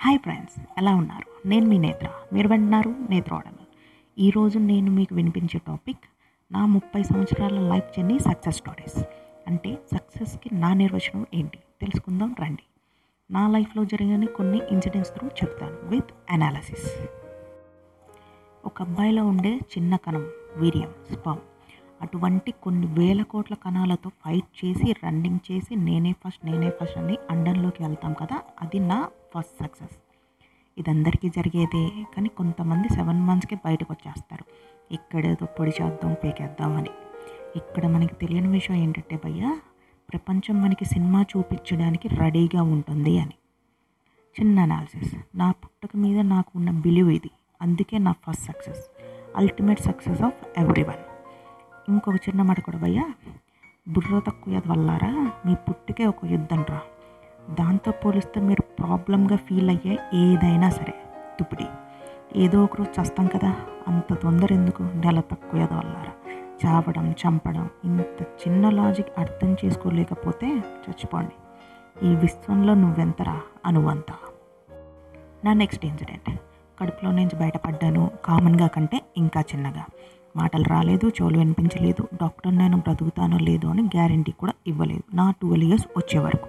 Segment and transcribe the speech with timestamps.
[0.00, 1.48] Hi friends ఎలా ఉన్నారు?
[1.48, 2.08] నేను మీ నేత్ర.
[2.32, 3.66] మీరు వింటున్నారు నేత్ర ఆడమల్
[4.18, 5.98] ఈరోజు నేను మీకు వినిపించే టాపిక్
[6.52, 9.04] నా ముప్పై సంవత్సరాల లైఫ్ జర్నీ సక్సెస్ స్టోరీస్.
[9.46, 11.58] అంటే సక్సెస్కి నా నిర్వచనం ఏంటి?
[11.80, 12.62] తెలుసుకుందాం రండి.
[13.30, 17.08] నా లైఫ్లో జరిగిన కొన్ని ఇన్సిడెంట్స్ త్రూ చెప్తాను విత్ అనాలసిస్.
[18.64, 20.26] ఒక అబ్బాయిలో ఉండే చిన్న కణం
[20.56, 21.38] వీర్యం స్పమ్.
[22.02, 27.82] అటువంటి కొన్ని వేల కోట్ల కణాలతో ఫైట్ చేసి రన్నింగ్ చేసి నేనే ఫస్ట్ నేనే ఫస్ట్ అని అండంలోకి
[27.82, 28.98] వెళ్తాం కదా అది నా
[29.32, 29.96] ఫస్ట్ సక్సెస్.
[30.78, 31.82] ఇది అందరికీ జరిగేదే
[32.14, 34.44] కానీ కొంతమంది సెవెన్ మంత్స్కే బయటకు వచ్చేస్తారు
[34.92, 36.92] ఇక్కడేదో పొడి చేద్దాం పేకేద్దాం అని.
[37.56, 39.42] ఇక్కడ మనకి తెలియని విషయం ఏంటంటే భయ్య
[40.08, 43.36] ప్రపంచం మనకి సినిమా చూపించడానికి రెడీగా ఉంటుంది అని.
[44.36, 47.30] చిన్న అనాలిసిస్ నా పుట్టక మీద నాకు ఉన్న బిలీవ్ ఇది.
[47.62, 48.82] అందుకే నా first success.
[49.36, 51.02] Ultimate success of everyone
[51.88, 53.04] ఇంకొక చిన్న మాట కూడా భయ్య.
[53.88, 55.32] బుర్ర తక్కువ వల్లారా?
[55.46, 56.80] మీ పుట్టుకే ఒక యుద్ధం రా
[57.50, 60.94] దాంతో పోలిస్తే మీరు ప్రాబ్లంగా ఫీల్ అయ్యే ఏదైనా సరే.
[61.40, 61.66] తుపిడి.
[62.36, 63.56] ఏదో ఒక రోజు చస్తాం కదా.
[63.88, 64.82] అంత తొందర ఎందుకు?
[64.82, 66.12] నెల తక్కువ వల్లారా.
[66.66, 71.32] చావడం చంపడం ఇంత చిన్న లాజిక్ అర్థం చేసుకోలేకపోతే చచ్చిపోండి.
[72.06, 73.40] ఈ విశ్వంలో నువ్వెంతరా?
[73.66, 74.14] అనువంతా.
[75.44, 76.40] నా నెక్స్ట్ ఇన్సిడెంట్.
[76.80, 78.10] కడుపులో నుంచి బయటపడ్డాను.
[78.24, 79.84] కామన్గా కంటే ఇంకా చిన్నగా.
[80.40, 85.04] మాటలు రాలేదు చెవులు వినిపించలేదు డాక్టర్ నేను బ్రతుకుతానో లేదో అని గ్యారంటీ కూడా ఇవ్వలేదు.
[85.16, 86.48] నా ట్వెల్వ్ ఇయర్స్ వచ్చే వరకు.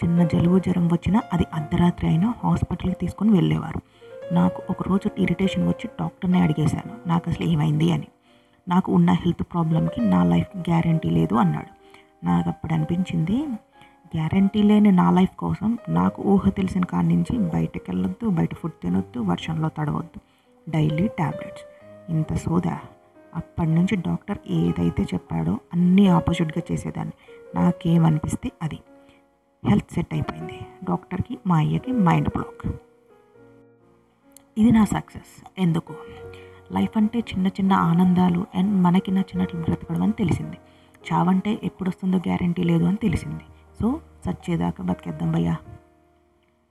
[0.00, 3.80] చిన్న జలుబు జ్వరం వచ్చినా అది అర్ధరాత్రి అయినా హాస్పిటల్కి తీసుకొని వెళ్ళేవారు.
[4.34, 8.08] నాకు ఒక రోజు ఇరిటేషన్ వచ్చి డాక్టర్ని అడిగేశాను నాకు అసలు ఏమైంది అని.
[8.68, 11.70] నాకు ఉన్న హెల్త్ ప్రాబ్లంకి నా లైఫ్ గ్యారంటీ లేదు అన్నాడు.
[12.26, 13.38] నాకు అప్పుడు అనిపించింది
[14.16, 19.20] గ్యారంటీ లేని నా లైఫ్ కోసం నాకు ఊహ తెలిసిన కాడి నుంచి బయటకు వెళ్ళొద్దు బయట ఫుడ్ తినొద్దు
[19.20, 20.18] వర్షంలో తడవద్దు.
[20.70, 21.64] డైలీ ట్యాబ్లెట్స్
[22.12, 22.76] ఇంత సోదా.
[23.34, 27.12] అప్పటి నుంచి డాక్టర్ ఏదైతే చెప్పాడో అన్నీ ఆపోజిట్గా చేసేదాన్ని.
[27.54, 28.78] నాకేమనిపిస్తే అది.
[29.68, 30.60] హెల్త్ సెట్ అయిపోయింది.
[30.84, 32.76] డాక్టర్కి మా అయ్యకి మైండ్ బ్లాక్.
[34.58, 35.44] ఇది నా సక్సెస్.
[35.58, 35.94] ఎందుకు?
[36.72, 40.56] లైఫ్ అంటే చిన్న చిన్న ఆనందాలు అండ్ మనకి నచ్చినట్లు బ్రతకడం అని తెలిసింది.
[41.12, 43.44] చావంటే ఎప్పుడు వస్తుందో గ్యారంటీ లేదు అని తెలిసింది.
[43.80, 45.56] సో సచ్చేదాకా బతికేద్దాం భయ్యా.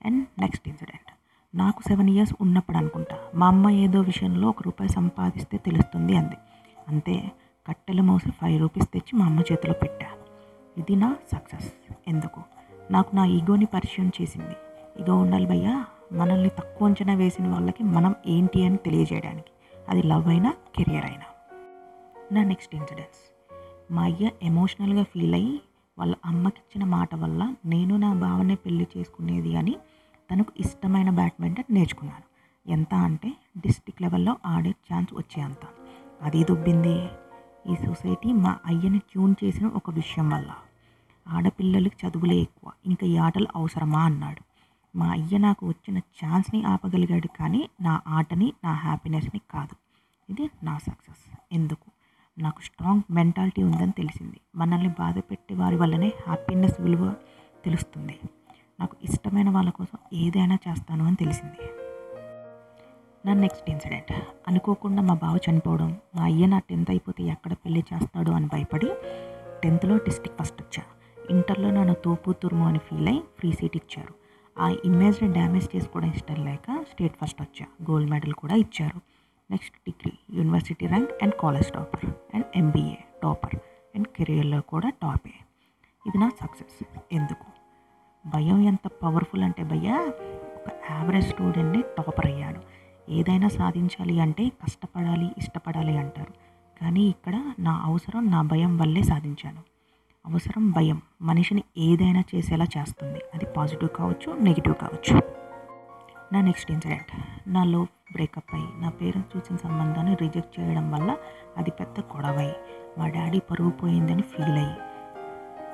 [0.06, 1.13] And next incident.
[1.57, 3.18] నాకు సెవెన్ ఇయర్స్ ఉన్నప్పుడు అనుకుంటా.
[3.35, 6.35] మా అమ్మ ఏదో విషయంలో ఒక రూపాయి సంపాదిస్తే తెలుస్తుంది అంది.
[6.88, 7.32] అంతే
[7.68, 10.24] కట్టెలు మోసి ఫైవ్ రూపీస్ తెచ్చి మా అమ్మ చేతిలో పెట్టాను
[10.82, 11.74] ఇది నా సక్సెస్
[12.08, 12.42] ఎందుకు?
[12.92, 14.56] నాకు నా ఈగోని పరిచయం చేసింది.
[15.02, 19.52] ఈగో ఉండాలి భయ్యా మనల్ని తక్కువ అంచనా వేసిన వాళ్ళకి మనం ఏంటి అని తెలియజేయడానికి.
[19.90, 21.26] అది లవ్ అయినా కెరియర్ అయినా.
[22.32, 23.24] నా నెక్స్ట్ ఇన్సిడెంట్స్
[23.92, 25.62] మా అయ్య ఎమోషనల్గా ఫీల్ అయ్యి
[26.00, 29.76] వాళ్ళ అమ్మకిచ్చిన మాట వల్ల నేను నా భావనే పెళ్ళి చేసుకునేది అని
[30.32, 32.24] తనకు ఇష్టమైన బ్యాడ్మింటన్ నేర్చుకున్నాను.
[32.72, 35.66] ఎంత అంటే డిస్టిక్ లెవెల్లో ఆడే ఛాన్స్ వచ్చేంత
[36.23, 37.07] అది దుబ్బింది.
[37.72, 40.51] ఈ సొసైటీ మా అయ్యని ట్యూన్ చేసిన ఒక విషయం వల్ల.
[41.28, 42.72] ఆడపిల్లలకి చదువులే ఎక్కువ.
[42.85, 44.03] ఇంకా ఈ ఆటలు అవసరమా?
[44.03, 44.41] అన్నాడు.
[44.97, 49.75] మా అయ్య నాకు వచ్చిన ఛాన్స్ని ఆపగలిగాడు కానీ నా ఆటని నా హ్యాపీనెస్ని కాదు.
[50.31, 51.38] ఇది నా సక్సెస్.
[51.51, 51.91] ఎందుకు?
[52.41, 54.40] నాకు స్ట్రాంగ్ మెంటాలిటీ ఉందని తెలిసింది.
[54.55, 57.16] మనల్ని బాధ పెట్టే వారి వల్లనే హ్యాపీనెస్ విలువ
[57.66, 58.19] తెలుస్తుంది.
[58.79, 61.83] నాకు ఇష్టమైన వాళ్ళ కోసం ఏదైనా చేస్తాను అని తెలిసింది.
[63.25, 64.11] నా నెక్స్ట్ ఇన్సిడెంట్
[64.47, 68.89] అనుకోకుండా మా బావ చనిపోవడం మా అయ్య నా టెన్త్ అయిపోతే ఎక్కడ పెళ్ళి చేస్తాడో అని భయపడి
[69.63, 70.84] టెన్త్లో డిస్టిక్ ఫస్ట్ వచ్చా.
[71.29, 74.13] ఇంటర్లో నన్ను తోపు తురుము అని ఫీల్ అయి ఫ్రీ సీట్ ఇచ్చారు.
[74.59, 77.66] ఆ ఇమేజ్ని డ్యామేజ్ చేసుకోవడం ఇష్టం లేక స్టేట్ ఫస్ట్ వచ్చా.
[77.91, 79.01] గోల్డ్ మెడల్ కూడా ఇచ్చారు.
[79.51, 83.55] Next degree university rank and college topper and MBA topper
[83.95, 85.34] and కెరియర్లో కూడా టాపే.
[86.07, 86.85] ఇది నా సక్సెస్.
[87.11, 87.45] ఎందుకు?
[88.25, 89.90] భయం ఎంత పవర్ఫుల్ అంటే భయ్య
[90.57, 96.34] ఒక యావరేజ్ స్టూడెంట్ని టాపర్ అయ్యాను ఏదైనా సాధించాలి అంటే కష్టపడాలి ఇష్టపడాలి అంటారు.
[96.81, 99.62] కానీ ఇక్కడ నా అవసరం నా భయం వల్లే సాధించాను.
[100.25, 103.19] అవసరం భయం మనిషిని ఏదైనా చేసేలా చేస్తుంది.
[103.34, 105.22] అది పాజిటివ్ కావచ్చు నెగిటివ్ కావచ్చు.
[106.34, 107.08] నా నెక్స్ట్ ఇన్సిడెంట్.
[107.47, 111.18] నా లో బ్రేకప్ అయ్యి నా పేరెంట్స్ చూసిన సంబంధాన్ని రిజెక్ట్ చేయడం వల్ల
[111.58, 112.52] అది పెద్ద గొడవై
[112.97, 114.75] మా డాడీ పరుగు పోయిందని ఫీల్ అయ్యి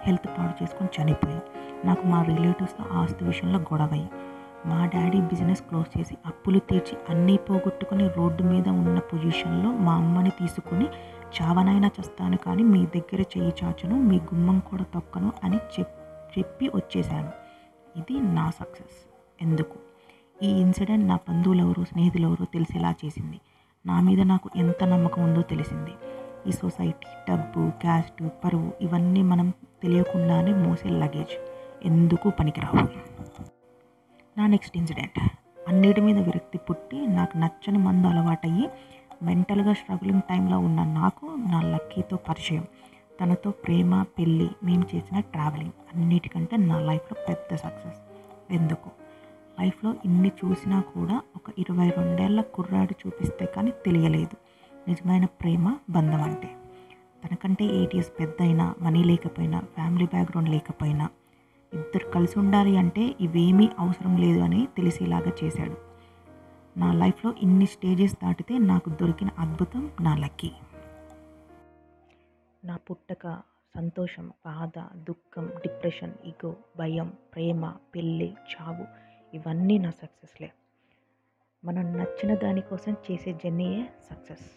[0.03, 1.41] హెల్త్ పాడు చేసుకొని చనిపోయి
[1.87, 4.05] నాకు మా రిలేటివ్స్తో ఆస్తి విషయంలో గొడవై
[4.65, 10.29] మా డాడీ బిజినెస్ క్లోజ్ చేసి అప్పులు తీర్చి అన్నీ పోగొట్టుకుని రోడ్డు మీద ఉన్న పొజిషన్లో మా అమ్మని
[10.29, 10.85] తీసుకుని
[11.41, 15.99] చావనైనా చేస్తాను కానీ మీ దగ్గర చెయ్యి చాచును మీ గుమ్మం కూడా తొక్కను అని చెప్
[16.39, 17.31] చెప్పి వచ్చేసాను
[17.97, 19.09] ఇది నా సక్సెస్.
[19.41, 19.75] ఎందుకు?
[20.43, 23.39] ఈ ఇన్సిడెంట్ నా బంధువులు ఎవరు స్నేహితులు తెలిసేలా చేసింది.
[23.85, 25.91] నా మీద నాకు ఎంత నమ్మకం ఉందో తెలిసింది.
[26.47, 29.53] ఈ సొసైటీ డబ్బు క్యాస్ట్ పరువు ఇవన్నీ మనం
[29.83, 31.37] తెలియకుండానే మోసే లగేజ్.
[31.85, 33.08] ఎందుకు పనికిరావు?
[34.37, 35.19] నా నెక్స్ట్ ఇన్సిడెంట్
[35.67, 38.69] అన్నిటి మీద విరక్తి పుట్టి నాకు నచ్చని మందు అలవాటయ్యి
[39.23, 42.65] మెంటల్గా స్ట్రగులింగ్ టైంలో ఉన్న నాకు నా లక్కీతో పరిచయం.
[43.21, 47.99] తనతో ప్రేమ పెళ్ళి మేము చేసిన ట్రావెలింగ్ అన్నిటికంటే నా లైఫ్లో పెద్ద సక్సెస్
[48.53, 48.89] ఎందుకు?
[49.61, 54.35] లైఫ్లో ఇన్ని చూసినా కూడా ఒక ఇరవై రెండేళ్ళ కుర్రాడు చూపిస్తే కానీ తెలియలేదు.
[54.87, 56.49] నిజమైన ప్రేమ బంధం అంటే.
[57.25, 61.09] తనకంటే ఎయిట్ ఇయర్స్ పెద్ద అయినా మనీ లేకపోయినా ఫ్యామిలీ బ్యాక్గ్రౌండ్ లేకపోయినా
[61.73, 65.77] ఇద్దరు కలిసి ఉండాలి అంటే ఇవేమీ అవసరం లేదు అని తెలిసేలాగా చేశాడు.
[66.79, 70.51] నా లైఫ్లో ఇన్ని స్టేజెస్ దాటితే నాకు దొరికిన అద్భుతం నా లక్కీ.
[72.65, 73.41] నా పుట్టక
[73.75, 78.85] సంతోషం బాధ దుఃఖం డిప్రెషన్ ఇగో భయం ప్రేమ పెళ్ళి చావు
[79.33, 80.51] ఇవన్నీ నా సక్సెస్లే.
[81.65, 84.47] మనం నచ్చిన దానికోసం చేసే జర్నీయే సక్సెస్.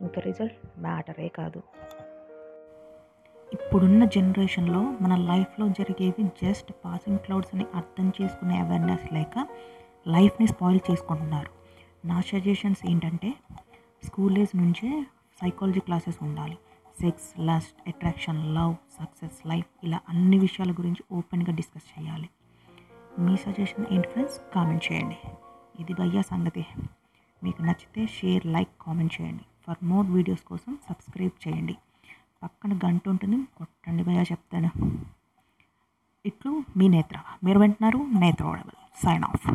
[0.00, 1.62] ఇంకా రిజల్ట్ మ్యాటరే కాదు.
[3.52, 9.46] ఇప్పుడున్న జనరేషన్లో మన లైఫ్లో జరిగేవి జస్ట్ పాసింగ్ క్లౌడ్స్ అని అర్థం చేసుకునే అవేర్నెస్ లేక
[10.08, 11.50] లైఫ్ని స్పాయిల్ చేసుకుంటున్నారు.
[12.04, 13.34] నా సజెషన్స్ ఏంటంటే
[14.04, 14.90] స్కూల్ ఏజ్ నుంచే
[15.40, 16.58] సైకాలజీ క్లాసెస్ ఉండాలి.
[17.00, 22.28] Sex lust attraction love success life ఇలా అన్ని విషయాల గురించి ఓపెన్గా డిస్కస్ చేయాలి.
[23.18, 25.18] మీ సజెషన్ ఏంటి ఫ్రెండ్స్ కామెంట్ చేయండి.
[25.80, 26.66] ఇది భయ్యా సంగతి.
[27.44, 29.44] మీకు నచ్చితే షేర్ లైక్ కామెంట్ చేయండి.
[29.66, 31.76] ఫర్ మోర్ వీడియోస్ కోసం సబ్స్క్రైబ్ చేయండి.
[32.42, 33.44] పక్కన గంట ఉంటుంది.
[33.56, 34.70] కొట్టండి భయ్యా చెప్తాను.
[36.26, 37.18] ఇట్లు మీ నేత్ర.
[37.44, 38.62] మీరు వింటున్నారు నేత్ర
[39.04, 39.50] సైన్ ఆఫ్